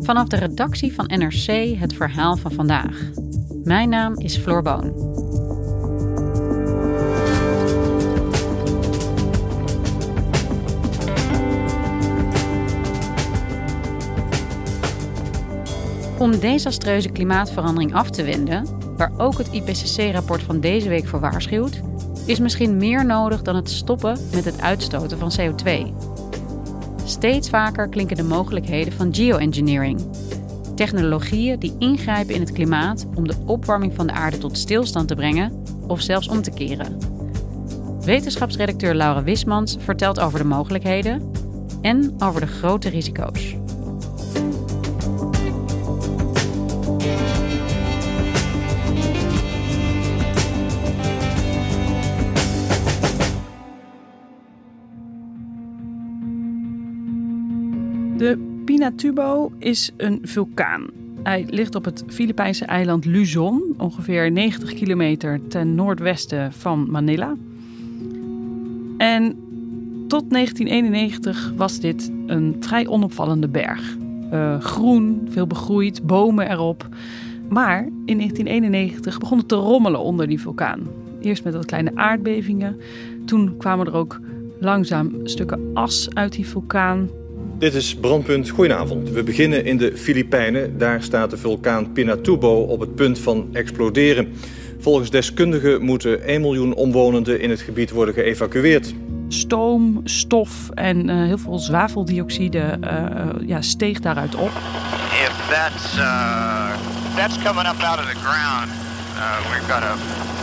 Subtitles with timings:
[0.00, 3.10] Vanaf de redactie van NRC het verhaal van vandaag.
[3.64, 5.16] Mijn naam is Floor Boon.
[16.18, 21.80] Om desastreuze klimaatverandering af te wenden, waar ook het IPCC-rapport van deze week voor waarschuwt,
[22.26, 25.92] is misschien meer nodig dan het stoppen met het uitstoten van CO2.
[27.08, 30.00] Steeds vaker klinken de mogelijkheden van geoengineering.
[30.74, 35.14] Technologieën die ingrijpen in het klimaat om de opwarming van de aarde tot stilstand te
[35.14, 36.98] brengen of zelfs om te keren.
[38.00, 41.30] Wetenschapsredacteur Laura Wismans vertelt over de mogelijkheden
[41.82, 43.56] en over de grote risico's.
[58.18, 60.86] De Pinatubo is een vulkaan.
[61.22, 67.36] Hij ligt op het Filipijnse eiland Luzon, ongeveer 90 kilometer ten noordwesten van Manila.
[68.96, 69.36] En
[70.08, 73.96] tot 1991 was dit een vrij onopvallende berg.
[74.32, 76.88] Uh, groen, veel begroeid, bomen erop.
[77.48, 80.80] Maar in 1991 begon het te rommelen onder die vulkaan.
[81.20, 82.80] Eerst met wat kleine aardbevingen.
[83.24, 84.20] Toen kwamen er ook
[84.60, 87.08] langzaam stukken as uit die vulkaan.
[87.58, 88.48] Dit is Brandpunt.
[88.48, 89.10] Goedenavond.
[89.10, 90.78] We beginnen in de Filipijnen.
[90.78, 94.34] Daar staat de vulkaan Pinatubo op het punt van exploderen.
[94.78, 98.94] Volgens deskundigen moeten 1 miljoen omwonenden in het gebied worden geëvacueerd.
[99.28, 104.48] Stoom, stof en uh, heel veel zwaveldioxide uh, ja, steeg daaruit op.
[104.48, 106.70] If that's, uh,
[107.16, 108.68] that's coming up out of the ground,
[109.16, 109.94] uh, we've got a,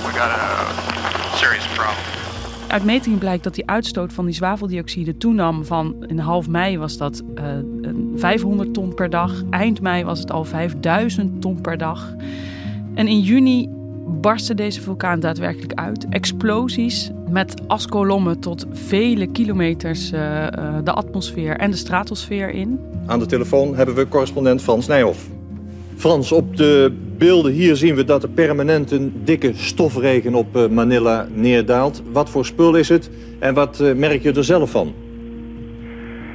[0.05, 2.14] we got a serious problem.
[2.67, 6.97] Uit metingen blijkt dat die uitstoot van die zwaveldioxide toenam van in half mei was
[6.97, 7.43] dat uh,
[8.15, 9.43] 500 ton per dag.
[9.49, 12.15] Eind mei was het al 5000 ton per dag.
[12.93, 13.69] En in juni
[14.07, 16.05] barstte deze vulkaan daadwerkelijk uit.
[16.09, 20.47] Explosies met askolommen tot vele kilometers uh, uh,
[20.83, 22.79] de atmosfeer en de stratosfeer in.
[23.05, 25.34] Aan de telefoon hebben we correspondent Frans Nijhoff.
[25.97, 30.67] Frans, op de beelden hier zien we dat er permanent een dikke stofregen op uh,
[30.67, 32.03] Manila neerdaalt.
[32.11, 34.93] Wat voor spul is het en wat merk je er zelf van?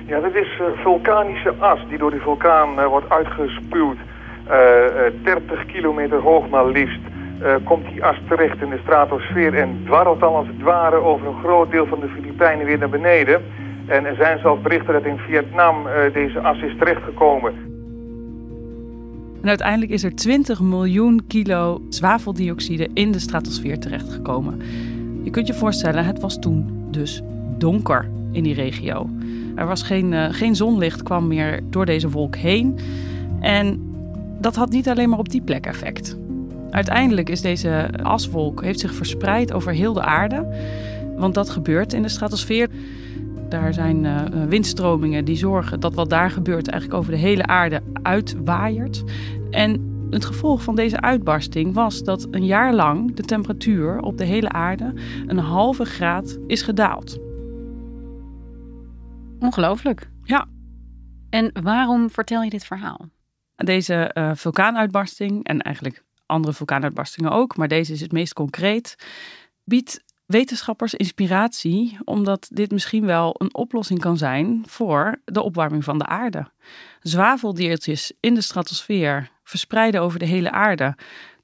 [0.07, 3.97] Ja, dit is vulkanische as die door die vulkaan wordt uitgespuwd.
[5.23, 7.01] 30 kilometer hoog maar liefst.
[7.65, 11.43] Komt die as terecht in de stratosfeer en dwarrelt dan als het ware over een
[11.45, 13.43] groot deel van de Filipijnen weer naar beneden.
[13.87, 15.77] En er zijn zelfs berichten dat in Vietnam
[16.13, 17.70] deze as is terechtgekomen.
[19.43, 24.61] En uiteindelijk is er 20 miljoen kilo zwaveldioxide in de stratosfeer terechtgekomen.
[25.23, 27.23] Je kunt je voorstellen, het was toen dus
[27.59, 29.11] donker in die regio.
[29.55, 32.79] Er was geen, uh, geen zonlicht, kwam meer door deze wolk heen.
[33.41, 33.95] En
[34.41, 36.17] dat had niet alleen maar op die plek effect.
[36.71, 40.47] Uiteindelijk is deze aswolk heeft zich verspreid over heel de aarde.
[41.17, 42.69] Want dat gebeurt in de stratosfeer.
[43.51, 47.83] Daar zijn uh, windstromingen die zorgen dat wat daar gebeurt eigenlijk over de hele aarde
[48.03, 49.03] uitwaaiert.
[49.51, 54.25] En het gevolg van deze uitbarsting was dat een jaar lang de temperatuur op de
[54.25, 54.93] hele aarde
[55.27, 57.19] een halve graad is gedaald.
[59.39, 60.11] Ongelooflijk.
[60.23, 60.49] Ja.
[61.31, 63.09] En waarom vertel je dit verhaal?
[63.57, 68.97] Deze uh, vulkaanuitbarsting en eigenlijk andere vulkaanuitbarstingen ook, maar deze is het meest concreet,
[69.65, 75.99] biedt wetenschappers inspiratie omdat dit misschien wel een oplossing kan zijn voor de opwarming van
[75.99, 76.47] de aarde.
[77.01, 80.97] Zwaveldeeltjes in de stratosfeer verspreiden over de hele aarde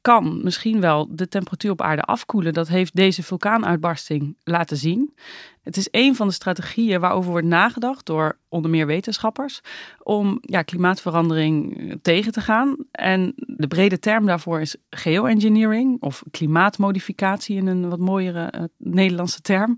[0.06, 2.52] kan misschien wel de temperatuur op aarde afkoelen.
[2.52, 5.14] Dat heeft deze vulkaanuitbarsting laten zien.
[5.62, 9.60] Het is een van de strategieën waarover wordt nagedacht door onder meer wetenschappers
[10.02, 12.76] om ja, klimaatverandering tegen te gaan.
[12.90, 19.40] En de brede term daarvoor is geoengineering of klimaatmodificatie in een wat mooiere uh, Nederlandse
[19.40, 19.74] term.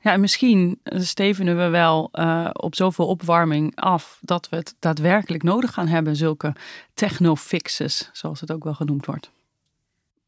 [0.00, 5.42] Ja, en misschien stevenen we wel uh, op zoveel opwarming af dat we het daadwerkelijk
[5.42, 6.52] nodig gaan hebben, zulke
[6.94, 9.34] technofixes, zoals het ook wel genoemd wordt.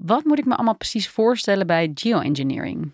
[0.05, 2.93] Wat moet ik me allemaal precies voorstellen bij geoengineering?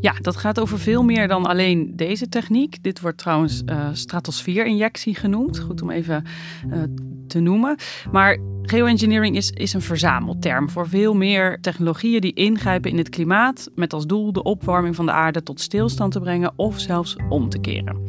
[0.00, 2.82] Ja, dat gaat over veel meer dan alleen deze techniek.
[2.82, 5.58] Dit wordt trouwens uh, stratosfeerinjectie genoemd.
[5.58, 6.24] Goed om even
[6.66, 6.82] uh,
[7.26, 7.76] te noemen.
[8.12, 13.70] Maar geoengineering is, is een verzamelterm voor veel meer technologieën die ingrijpen in het klimaat.
[13.74, 17.48] Met als doel de opwarming van de aarde tot stilstand te brengen of zelfs om
[17.48, 18.02] te keren.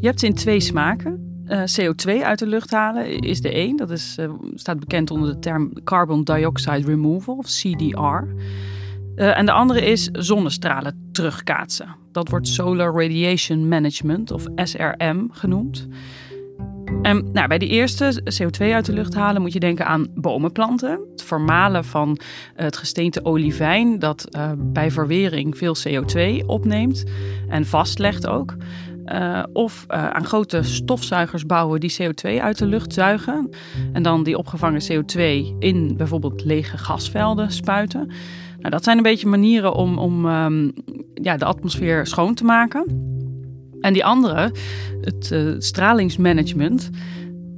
[0.00, 1.33] Je hebt ze in twee smaken.
[1.48, 3.76] Uh, CO2 uit de lucht halen is de een.
[3.76, 4.18] Dat is,
[4.54, 8.22] staat bekend onder de term Carbon Dioxide Removal of CDR.
[9.16, 11.96] Uh, en de andere is zonnestralen terugkaatsen.
[12.12, 15.88] Dat wordt Solar Radiation Management of SRM genoemd.
[17.02, 20.52] En nou, bij die eerste, CO2 uit de lucht halen, moet je denken aan bomen
[20.52, 21.00] planten.
[21.10, 22.18] Het vermalen van
[22.54, 27.04] het gesteente olivijn, dat bij verwering veel CO2 opneemt
[27.48, 28.56] en vastlegt ook.
[29.06, 33.50] Uh, of uh, aan grote stofzuigers bouwen die CO2 uit de lucht zuigen.
[33.92, 35.20] En dan die opgevangen CO2
[35.58, 38.06] in bijvoorbeeld lege gasvelden spuiten.
[38.58, 40.72] Nou, dat zijn een beetje manieren om, om um,
[41.14, 43.12] ja, de atmosfeer schoon te maken.
[43.80, 44.52] En die andere,
[45.00, 46.90] het uh, stralingsmanagement.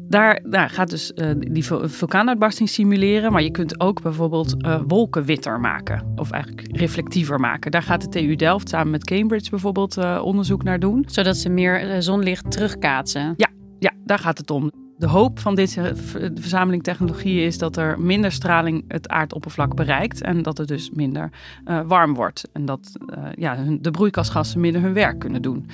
[0.09, 3.33] Daar, gaat dus uh, die vulkaanuitbarsting simuleren.
[3.33, 6.13] Maar je kunt ook bijvoorbeeld uh, wolken witter maken.
[6.17, 7.71] Of eigenlijk reflectiever maken.
[7.71, 11.05] Daar gaat de TU Delft samen met Cambridge bijvoorbeeld uh, onderzoek naar doen.
[11.07, 13.35] Zodat ze meer zonlicht terugkaatsen.
[13.37, 13.49] Ja,
[13.79, 14.86] ja, daar gaat het om.
[14.99, 15.93] De hoop van deze
[16.35, 21.31] verzameling technologieën is dat er minder straling het aardoppervlak bereikt en dat het dus minder
[21.67, 22.49] uh, warm wordt.
[22.53, 25.67] En dat uh, ja, de broeikasgassen minder hun werk kunnen doen.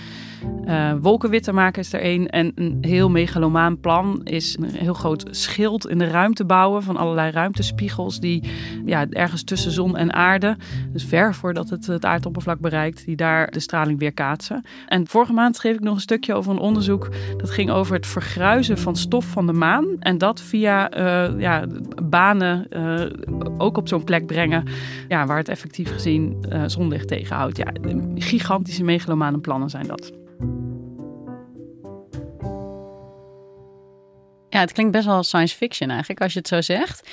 [0.67, 2.29] Uh, maken is er één.
[2.29, 6.97] En een heel megalomaan plan is een heel groot schild in de ruimte bouwen van
[6.97, 8.51] allerlei ruimtespiegels die
[8.85, 10.57] ja, ergens tussen zon en aarde,
[10.93, 14.65] dus ver voordat het het aardoppervlak bereikt, die daar de straling weer kaatsen.
[14.87, 18.07] En vorige maand schreef ik nog een stukje over een onderzoek dat ging over het
[18.07, 19.97] vergruizen van van de maan.
[19.99, 21.67] En dat via uh, ja,
[22.03, 23.07] banen uh,
[23.59, 24.65] ook op zo'n plek brengen
[25.09, 27.57] ja, waar het effectief gezien uh, zonlicht tegenhoudt.
[27.57, 27.73] Ja,
[28.15, 30.13] gigantische megalomane plannen zijn dat.
[34.49, 37.11] Ja, het klinkt best wel science fiction eigenlijk, als je het zo zegt.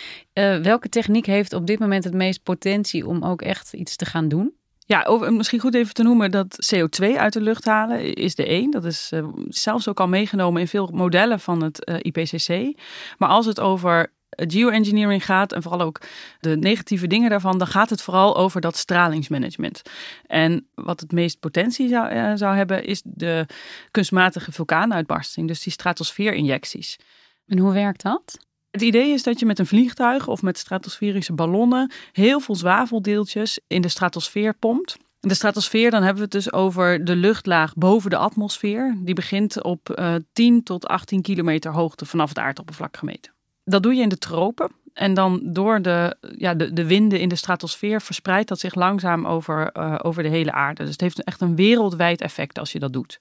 [0.61, 4.27] Welke techniek heeft op dit moment het meest potentie om ook echt iets te gaan
[4.27, 4.58] doen?
[4.89, 8.71] Ja, misschien goed even te noemen dat CO2 uit de lucht halen is de één.
[8.71, 12.79] Dat is uh, zelfs ook al meegenomen in veel modellen van het uh, IPCC.
[13.17, 16.01] Maar als het over geoengineering gaat en vooral ook
[16.39, 19.81] de negatieve dingen daarvan, dan gaat het vooral over dat stralingsmanagement.
[20.25, 23.45] En wat het meest potentie zou, zou hebben, is de
[23.91, 26.99] kunstmatige vulkaanuitbarsting, dus die stratosfeerinjecties.
[27.47, 28.48] En hoe werkt dat?
[28.71, 33.59] Het idee is dat je met een vliegtuig of met stratosferische ballonnen heel veel zwaveldeeltjes
[33.67, 34.97] in de stratosfeer pompt.
[35.19, 38.97] De stratosfeer, dan hebben we het dus over de luchtlaag boven de atmosfeer.
[38.99, 43.31] Die begint op uh, 10 tot 18 kilometer hoogte vanaf het aardoppervlak gemeten.
[43.63, 44.71] Dat doe je in de tropen.
[44.93, 49.27] En dan door de, ja, de, de winden in de stratosfeer verspreidt dat zich langzaam
[49.27, 50.81] over, uh, over de hele aarde.
[50.81, 53.19] Dus het heeft echt een wereldwijd effect als je dat doet.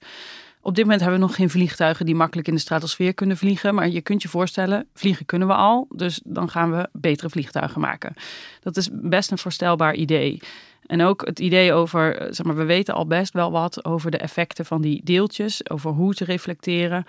[0.61, 3.75] Op dit moment hebben we nog geen vliegtuigen die makkelijk in de stratosfeer kunnen vliegen.
[3.75, 5.87] Maar je kunt je voorstellen, vliegen kunnen we al.
[5.89, 8.13] Dus dan gaan we betere vliegtuigen maken.
[8.61, 10.41] Dat is best een voorstelbaar idee.
[10.85, 14.17] En ook het idee over, zeg maar, we weten al best wel wat over de
[14.17, 17.05] effecten van die deeltjes, over hoe ze reflecteren,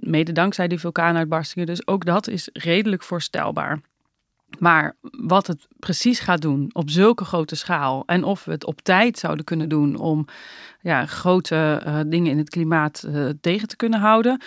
[0.00, 1.66] mede dankzij die vulkaanuitbarstingen.
[1.66, 3.80] Dus ook dat is redelijk voorstelbaar.
[4.58, 8.80] Maar wat het precies gaat doen op zulke grote schaal en of we het op
[8.80, 10.26] tijd zouden kunnen doen om
[10.80, 14.40] ja, grote uh, dingen in het klimaat uh, tegen te kunnen houden,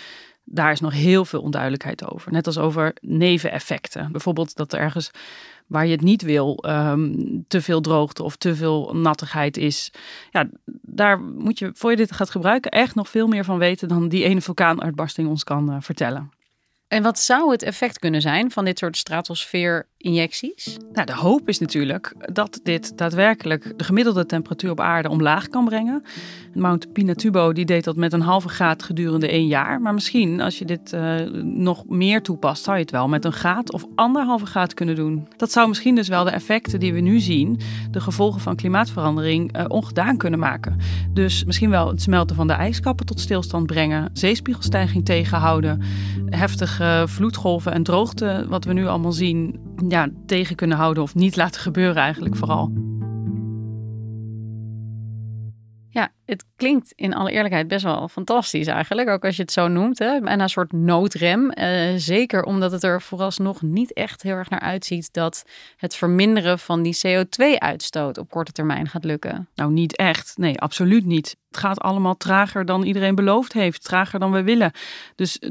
[0.44, 2.32] daar is nog heel veel onduidelijkheid over.
[2.32, 4.12] Net als over neveneffecten.
[4.12, 5.10] Bijvoorbeeld dat er ergens
[5.66, 9.92] waar je het niet wil, um, te veel droogte of te veel nattigheid is.
[10.30, 10.48] Ja,
[10.82, 14.08] daar moet je, voor je dit gaat gebruiken, echt nog veel meer van weten dan
[14.08, 16.30] die ene vulkaanuitbarsting ons kan uh, vertellen.
[16.88, 20.76] En wat zou het effect kunnen zijn van dit soort stratosfeer-injecties?
[20.92, 25.64] Nou, de hoop is natuurlijk dat dit daadwerkelijk de gemiddelde temperatuur op aarde omlaag kan
[25.64, 26.02] brengen.
[26.54, 29.80] Mount Pinatubo die deed dat met een halve graad gedurende één jaar.
[29.80, 33.32] Maar misschien als je dit uh, nog meer toepast, zou je het wel met een
[33.32, 35.28] graad of anderhalve graad kunnen doen.
[35.36, 39.56] Dat zou misschien dus wel de effecten die we nu zien, de gevolgen van klimaatverandering,
[39.56, 40.76] uh, ongedaan kunnen maken.
[41.12, 45.82] Dus misschien wel het smelten van de ijskappen tot stilstand brengen, zeespiegelstijging tegenhouden,
[47.06, 51.60] vloedgolven en droogte, wat we nu allemaal zien, ja, tegen kunnen houden of niet laten
[51.60, 52.72] gebeuren eigenlijk vooral.
[56.28, 59.98] Het klinkt in alle eerlijkheid best wel fantastisch eigenlijk, ook als je het zo noemt.
[59.98, 60.18] Hè?
[60.24, 61.52] En een soort noodrem.
[61.54, 65.44] Uh, zeker omdat het er vooralsnog niet echt heel erg naar uitziet dat
[65.76, 69.48] het verminderen van die CO2-uitstoot op korte termijn gaat lukken.
[69.54, 70.32] Nou, niet echt.
[70.36, 71.36] Nee, absoluut niet.
[71.48, 74.72] Het gaat allemaal trager dan iedereen beloofd heeft, trager dan we willen.
[75.14, 75.50] Dus eh,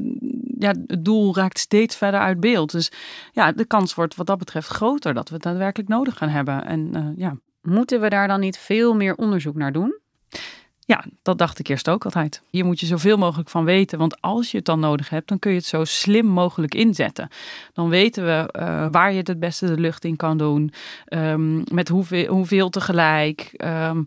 [0.59, 2.71] ja, het doel raakt steeds verder uit beeld.
[2.71, 2.91] Dus
[3.31, 6.65] ja, de kans wordt wat dat betreft groter dat we het daadwerkelijk nodig gaan hebben.
[6.65, 7.37] En uh, ja.
[7.61, 9.99] Moeten we daar dan niet veel meer onderzoek naar doen?
[10.87, 12.41] Ja, dat dacht ik eerst ook altijd.
[12.49, 15.39] Hier moet je zoveel mogelijk van weten, want als je het dan nodig hebt, dan
[15.39, 17.29] kun je het zo slim mogelijk inzetten.
[17.73, 20.71] Dan weten we uh, waar je het het beste de lucht in kan doen,
[21.09, 24.03] um, met hoeveel, hoeveel tegelijk, um,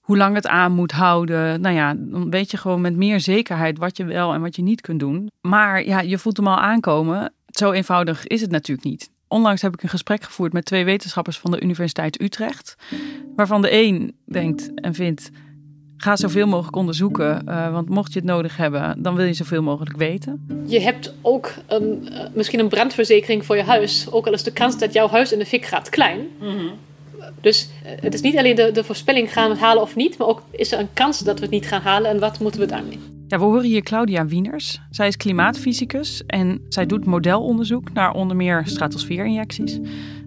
[0.00, 1.60] hoe lang het aan moet houden.
[1.60, 4.62] Nou ja, dan weet je gewoon met meer zekerheid wat je wel en wat je
[4.62, 5.30] niet kunt doen.
[5.40, 7.32] Maar ja, je voelt hem al aankomen.
[7.46, 9.10] Zo eenvoudig is het natuurlijk niet.
[9.28, 12.76] Onlangs heb ik een gesprek gevoerd met twee wetenschappers van de Universiteit Utrecht,
[13.36, 15.30] waarvan de een denkt en vindt
[15.96, 19.62] Ga zoveel mogelijk onderzoeken, uh, want mocht je het nodig hebben, dan wil je zoveel
[19.62, 20.46] mogelijk weten.
[20.66, 24.52] Je hebt ook een, uh, misschien een brandverzekering voor je huis, ook al is de
[24.52, 26.20] kans dat jouw huis in de fik gaat klein.
[26.40, 26.70] Mm -hmm.
[27.40, 30.18] Dus uh, het is niet alleen de, de voorspelling gaan we het halen of niet,
[30.18, 32.60] maar ook is er een kans dat we het niet gaan halen en wat moeten
[32.60, 32.98] we daarmee?
[33.28, 34.80] Ja, we horen hier Claudia Wieners.
[34.90, 39.80] Zij is klimaatfysicus en zij doet modelonderzoek naar onder meer stratosfeerinjecties.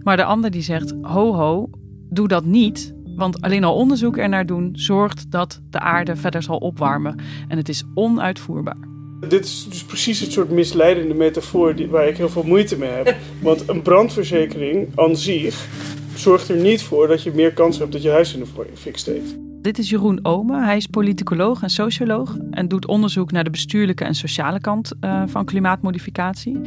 [0.03, 1.69] Maar de ander die zegt, ho ho,
[2.09, 6.57] doe dat niet, want alleen al onderzoek ernaar doen zorgt dat de aarde verder zal
[6.57, 7.19] opwarmen.
[7.47, 8.87] En het is onuitvoerbaar.
[9.29, 12.89] Dit is dus precies het soort misleidende metafoor die, waar ik heel veel moeite mee
[12.89, 13.15] heb.
[13.41, 15.67] Want een brandverzekering aan zich
[16.15, 18.97] zorgt er niet voor dat je meer kans hebt dat je huis in de fik
[18.97, 19.37] steekt.
[19.61, 20.63] Dit is Jeroen Ome.
[20.63, 25.23] Hij is politicoloog en socioloog en doet onderzoek naar de bestuurlijke en sociale kant uh,
[25.25, 26.59] van klimaatmodificatie.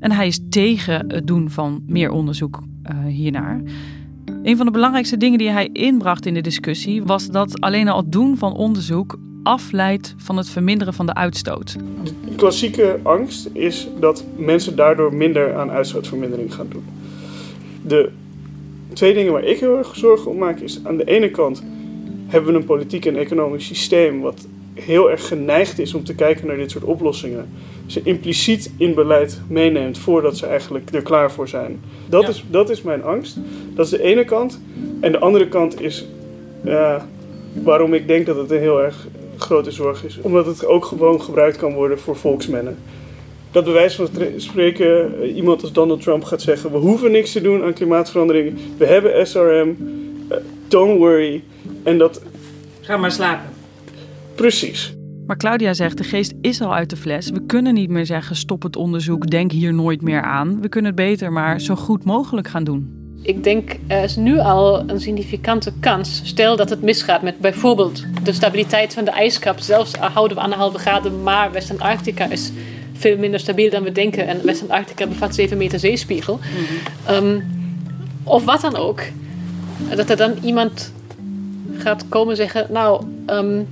[0.00, 3.62] En hij is tegen het doen van meer onderzoek uh, hiernaar.
[4.46, 7.96] Een van de belangrijkste dingen die hij inbracht in de discussie was dat alleen al
[7.96, 11.76] het doen van onderzoek afleidt van het verminderen van de uitstoot.
[12.02, 16.84] De klassieke angst is dat mensen daardoor minder aan uitstootvermindering gaan doen.
[17.82, 18.10] De
[18.92, 21.62] twee dingen waar ik heel erg zorgen om maak is aan de ene kant
[22.26, 24.46] hebben we een politiek en economisch systeem wat
[24.80, 27.48] heel erg geneigd is om te kijken naar dit soort oplossingen.
[27.86, 31.80] Ze impliciet in beleid meeneemt voordat ze eigenlijk er klaar voor zijn.
[32.08, 32.28] Dat, ja.
[32.28, 33.36] is, dat is mijn angst.
[33.74, 34.60] Dat is de ene kant.
[35.00, 36.06] En de andere kant is
[36.64, 37.02] uh,
[37.62, 39.06] waarom ik denk dat het een heel erg
[39.36, 40.18] grote zorg is.
[40.20, 42.78] Omdat het ook gewoon gebruikt kan worden voor volksmennen.
[43.50, 47.40] Dat bij wijze van spreken iemand als Donald Trump gaat zeggen: We hoeven niks te
[47.40, 48.58] doen aan klimaatverandering.
[48.78, 49.76] We hebben SRM.
[50.30, 50.36] Uh,
[50.68, 51.42] don't worry.
[51.82, 52.22] En dat.
[52.80, 53.55] Ga maar slapen.
[54.36, 54.94] Precies.
[55.26, 57.30] Maar Claudia zegt, de geest is al uit de fles.
[57.30, 60.60] We kunnen niet meer zeggen, stop het onderzoek, denk hier nooit meer aan.
[60.60, 63.04] We kunnen het beter maar zo goed mogelijk gaan doen.
[63.22, 66.20] Ik denk, er is nu al een significante kans.
[66.24, 69.58] Stel dat het misgaat met bijvoorbeeld de stabiliteit van de ijskap.
[69.58, 72.52] Zelfs houden we anderhalve graden, maar West-Antarctica is
[72.92, 74.26] veel minder stabiel dan we denken.
[74.26, 76.38] En West-Antarctica bevat 7 meter zeespiegel.
[77.06, 77.26] Mm-hmm.
[77.26, 77.44] Um,
[78.22, 79.02] of wat dan ook.
[79.96, 80.92] Dat er dan iemand
[81.76, 83.04] gaat komen zeggen, nou...
[83.26, 83.66] Um,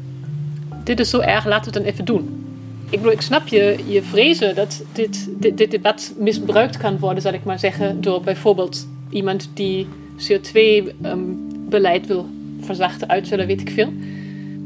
[0.85, 2.45] dit is zo erg, laten we het dan even doen.
[2.91, 7.23] Ik, bedoel, ik snap je, je vrezen dat dit, dit, dit debat misbruikt kan worden,
[7.23, 9.87] zal ik maar zeggen, door bijvoorbeeld iemand die
[10.17, 12.27] CO2-beleid um, wil
[12.61, 13.93] verzachten, uitzullen, weet ik veel.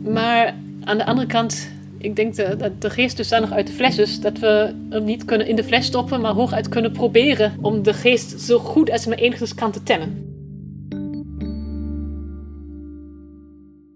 [0.04, 3.72] Maar aan de andere kant, ik denk dat de, geest dus daar nog uit de
[3.72, 7.56] fles is, dat we hem niet kunnen in de fles stoppen, maar hooguit kunnen proberen
[7.60, 10.26] om de geest zo goed als maar enigszins kan te temmen.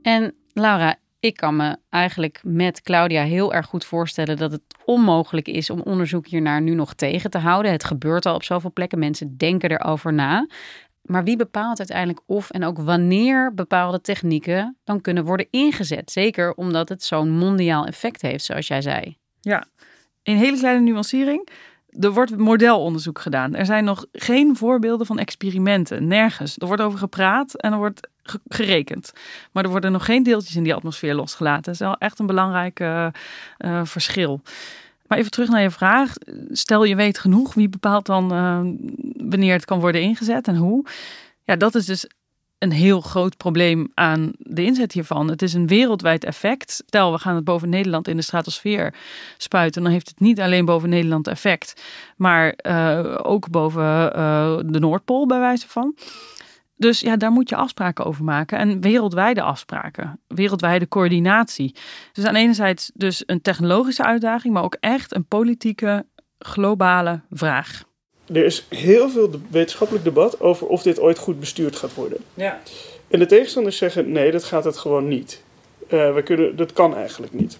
[0.02, 5.48] En Laura, ik kan me eigenlijk met Claudia heel erg goed voorstellen dat het onmogelijk
[5.48, 7.72] is om onderzoek hiernaar nu nog tegen te houden.
[7.72, 8.98] Het gebeurt al op zoveel plekken.
[8.98, 10.46] Mensen denken erover na.
[11.02, 16.10] Maar wie bepaalt uiteindelijk of en ook wanneer bepaalde technieken dan kunnen worden ingezet?
[16.10, 19.16] Zeker omdat het zo'n mondiaal effect heeft, zoals jij zei.
[19.40, 19.66] Ja,
[20.22, 21.48] een hele kleine nuancering.
[22.00, 23.54] Er wordt modelonderzoek gedaan.
[23.54, 26.06] Er zijn nog geen voorbeelden van experimenten.
[26.06, 26.58] Nergens.
[26.58, 28.08] Er wordt over gepraat en er wordt
[28.48, 29.12] gerekend.
[29.52, 31.62] Maar er worden nog geen deeltjes in die atmosfeer losgelaten.
[31.62, 33.06] Dat is wel echt een belangrijk uh,
[33.58, 34.40] uh, verschil.
[35.06, 36.12] Maar even terug naar je vraag.
[36.50, 38.60] Stel je weet genoeg, wie bepaalt dan uh,
[39.28, 40.84] wanneer het kan worden ingezet en hoe?
[41.44, 42.06] Ja, dat is dus
[42.62, 45.28] een heel groot probleem aan de inzet hiervan.
[45.28, 46.70] Het is een wereldwijd effect.
[46.86, 48.94] Stel, we gaan het boven Nederland in de stratosfeer
[49.36, 51.82] spuiten, dan heeft het niet alleen boven Nederland effect,
[52.16, 55.96] maar uh, ook boven uh, de Noordpool, bij wijze van.
[56.76, 58.58] Dus ja, daar moet je afspraken over maken.
[58.58, 61.74] En wereldwijde afspraken, wereldwijde coördinatie.
[62.12, 66.06] Dus aan enerzijds dus een technologische uitdaging, maar ook echt een politieke,
[66.38, 67.82] globale vraag.
[68.32, 72.18] Er is heel veel de- wetenschappelijk debat over of dit ooit goed bestuurd gaat worden.
[72.34, 72.60] Ja.
[73.08, 75.42] En de tegenstanders zeggen nee, dat gaat het gewoon niet.
[75.88, 77.58] Eh, we kunnen, dat kan eigenlijk niet.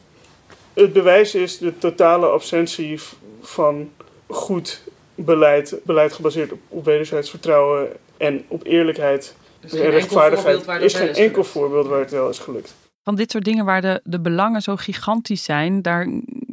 [0.73, 3.00] Het bewijs is de totale absentie
[3.43, 3.91] van
[4.26, 4.83] goed
[5.14, 10.43] beleid, beleid gebaseerd op, op wederzijds vertrouwen en op eerlijkheid Dus en rechtvaardigheid.
[10.43, 11.49] voorbeeld waar dat is geen enkel gelukt.
[11.49, 12.75] voorbeeld waar het wel is gelukt.
[13.05, 16.09] Van dit soort dingen waar de, de belangen zo gigantisch zijn, daar,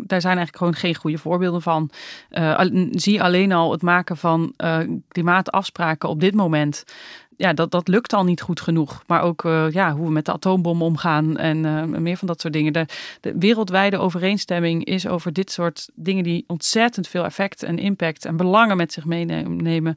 [0.10, 1.90] daar zijn eigenlijk gewoon geen goede voorbeelden van.
[2.32, 6.84] Al- zie alleen al het maken van eh, klimaatafspraken op dit moment.
[7.38, 9.04] Ja, dat, dat lukt al niet goed genoeg.
[9.08, 12.54] Maar ook eh, ja, hoe we met de atoombom omgaan en meer van dat soort
[12.54, 12.74] dingen.
[12.74, 12.86] De,
[13.22, 18.38] de wereldwijde overeenstemming is over dit soort dingen die ontzettend veel effect en impact en
[18.38, 19.96] belangen met zich meenemen.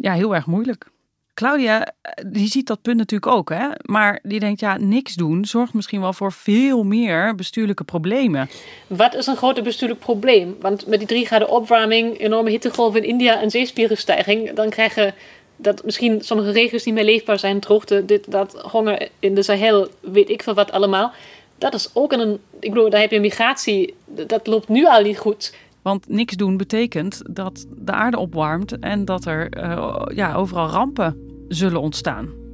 [0.00, 0.90] ja, heel erg moeilijk.
[1.38, 3.66] Claudia, eh, die ziet dat punt natuurlijk ook, hè?
[3.82, 8.48] Maar die denkt, ja, niks doen zorgt misschien wel voor veel meer bestuurlijke problemen.
[8.86, 10.56] Wat is een groter bestuurlijk probleem?
[10.60, 15.14] Want met die drie graden opwarming, enorme hittegolf in India en zeespiegelstijging, dan krijgen
[15.56, 19.88] dat misschien sommige regio's niet meer leefbaar zijn, droogte, dit, dat, honger in de Sahel,
[20.00, 21.12] weet ik veel wat allemaal.
[21.58, 25.18] Dat is ook een, ik bedoel, daar heb je migratie, dat loopt nu al niet
[25.18, 25.54] goed.
[25.82, 31.27] Want niks doen betekent dat de aarde opwarmt en dat er eh, ja, overal rampen
[31.48, 32.46] zullen ontstaan.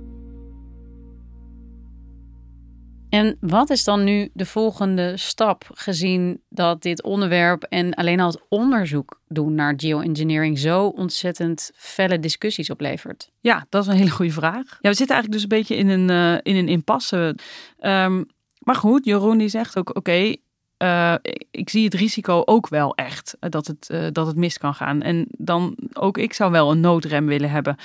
[3.14, 8.26] En wat is dan nu de volgende stap, gezien dat dit onderwerp en alleen al
[8.30, 13.30] het onderzoek doen naar geoengineering zo ontzettend felle discussies oplevert?
[13.40, 14.78] Ja, dat is een hele goede vraag.
[14.80, 17.36] Ja, we zitten eigenlijk dus een beetje in een, eh, in een impasse.
[17.78, 18.22] Ehm,
[18.58, 20.36] maar goed, Jeroen die zegt ook, oké,
[20.76, 21.14] eh,
[21.50, 24.74] ik zie het risico ook wel echt eh, dat het, eh, dat het mis kan
[24.74, 25.02] gaan.
[25.02, 27.76] En dan ook ik zou wel een noodrem willen hebben.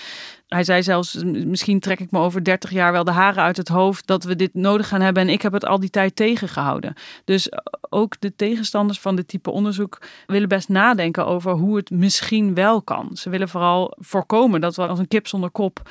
[0.47, 3.67] Hij zei zelfs, misschien trek ik me over 30 jaar wel de haren uit het
[3.67, 5.23] hoofd dat we dit nodig gaan hebben.
[5.23, 6.93] En ik heb het al die tijd tegengehouden.
[7.25, 7.51] Dus
[7.89, 12.81] ook de tegenstanders van dit type onderzoek willen best nadenken over hoe het misschien wel
[12.81, 13.09] kan.
[13.13, 15.89] Ze willen vooral voorkomen dat we als een kip zonder kop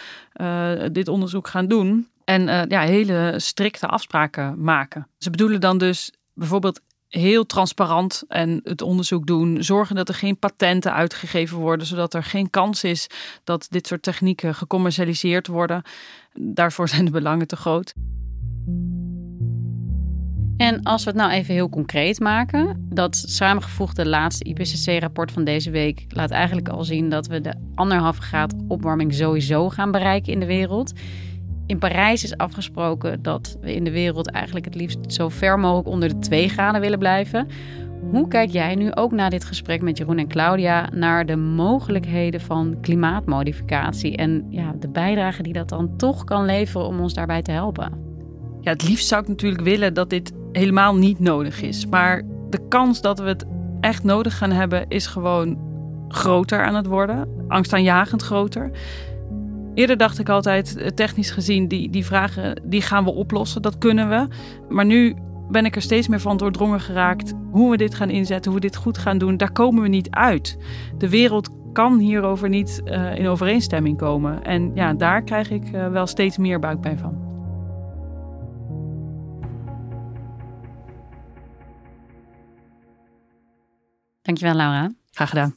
[0.92, 2.08] dit onderzoek gaan doen.
[2.24, 5.08] En ja, hele strikte afspraken maken.
[5.18, 9.62] Ze bedoelen dan dus bijvoorbeeld heel transparant en het onderzoek doen.
[9.62, 13.06] Zorgen dat er geen patenten uitgegeven worden, zodat er geen kans is
[13.44, 15.82] dat dit soort technieken gecommercialiseerd worden.
[16.32, 17.94] Daarvoor zijn de belangen te groot.
[20.56, 25.70] En als we het nou even heel concreet maken, dat samengevoegde laatste IPCC-rapport van deze
[25.70, 30.40] week laat eigenlijk al zien dat we de anderhalve graad opwarming sowieso gaan bereiken in
[30.40, 30.92] de wereld.
[31.68, 35.88] In Parijs is afgesproken dat we in de wereld eigenlijk het liefst zo ver mogelijk
[35.88, 37.48] onder de 2 graden willen blijven.
[38.10, 42.40] Hoe kijk jij nu ook na dit gesprek met Jeroen en Claudia naar de mogelijkheden
[42.40, 47.42] van klimaatmodificatie en ja, de bijdrage die dat dan toch kan leveren om ons daarbij
[47.42, 47.92] te helpen?
[48.60, 51.86] Ja, het liefst zou ik natuurlijk willen dat dit helemaal niet nodig is.
[51.86, 53.44] Maar de kans dat we het
[53.80, 55.58] echt nodig gaan hebben is gewoon
[56.08, 57.28] groter aan het worden.
[57.48, 58.70] Angstaanjagend groter.
[59.78, 63.62] Eerder dacht ik altijd, eh, technisch gezien, die, die vragen die gaan we oplossen.
[63.62, 64.28] Dat kunnen we.
[64.68, 65.16] Maar nu
[65.50, 67.34] ben ik er steeds meer van doordrongen geraakt.
[67.50, 70.10] Hoe we dit gaan inzetten, hoe we dit goed gaan doen, daar komen we niet
[70.10, 70.58] uit.
[70.96, 74.44] De wereld kan hierover niet eh, in overeenstemming komen.
[74.44, 77.26] En ja, daar krijg ik eh, wel steeds meer buikpijn van.
[84.22, 84.92] Dankjewel, Laura.
[85.10, 85.56] Graag gedaan.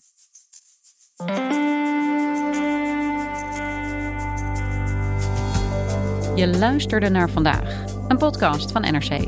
[6.41, 9.27] Je luisterde naar vandaag, een podcast van NRC.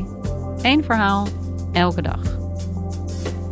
[0.62, 1.28] Eén verhaal,
[1.72, 2.38] elke dag.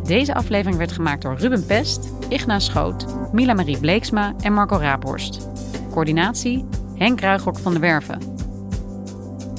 [0.03, 5.47] Deze aflevering werd gemaakt door Ruben Pest, Igna Schoot, Mila Marie Bleeksma en Marco Raaphorst.
[5.91, 8.19] Coördinatie Henk Ruigrok van de Werven.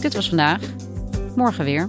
[0.00, 0.60] Dit was vandaag.
[1.36, 1.88] Morgen weer.